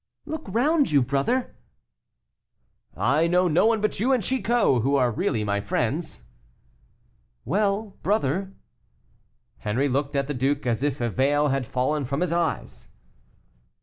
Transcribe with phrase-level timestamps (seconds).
[0.25, 1.53] "Look round you, brother."
[2.97, 6.23] "I know no one but you and Chicot who are really my friends."
[7.45, 8.51] "Well, brother."
[9.59, 12.87] Henri looked at the duke as if a veil had fallen from his eyes.